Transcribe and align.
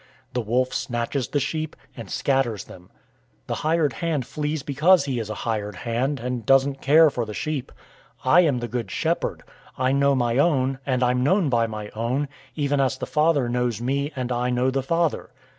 The 0.33 0.41
wolf 0.41 0.73
snatches 0.73 1.27
the 1.27 1.39
sheep, 1.39 1.75
and 1.95 2.09
scatters 2.09 2.63
them. 2.63 2.89
010:013 3.43 3.45
The 3.45 3.53
hired 3.55 3.93
hand 3.93 4.25
flees 4.25 4.63
because 4.63 5.05
he 5.05 5.19
is 5.19 5.29
a 5.29 5.35
hired 5.45 5.75
hand, 5.75 6.19
and 6.19 6.43
doesn't 6.43 6.81
care 6.81 7.11
for 7.11 7.23
the 7.23 7.35
sheep. 7.35 7.71
010:014 8.25 8.31
I 8.31 8.39
am 8.41 8.57
the 8.57 8.67
good 8.67 8.89
shepherd. 8.89 9.43
I 9.77 9.91
know 9.91 10.15
my 10.15 10.39
own, 10.39 10.79
and 10.87 11.03
I'm 11.03 11.23
known 11.23 11.49
by 11.51 11.67
my 11.67 11.89
own; 11.89 12.21
010:015 12.23 12.27
even 12.55 12.79
as 12.81 12.97
the 12.97 13.05
Father 13.05 13.47
knows 13.47 13.79
me, 13.79 14.11
and 14.15 14.31
I 14.31 14.49
know 14.49 14.71
the 14.71 14.81
Father. 14.81 15.29